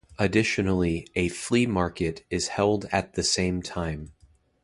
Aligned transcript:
Additionally, 0.17 1.05
a 1.13 1.27
flea 1.29 1.67
market 1.67 2.23
is 2.31 2.47
held 2.47 2.85
at 2.91 3.13
the 3.13 3.21
same 3.21 3.61
time. 3.61 4.11